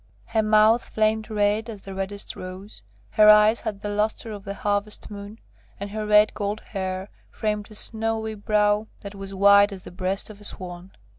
[0.25, 4.55] Her mouth flamed red as the reddest rose; her eyes had the lustre of the
[4.55, 5.37] harvest moon,
[5.79, 10.31] and her red gold hair framed a snowy brow that was white as the breast
[10.31, 10.89] of a swan.